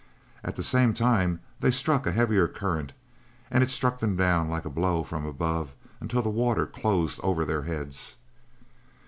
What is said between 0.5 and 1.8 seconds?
the same time they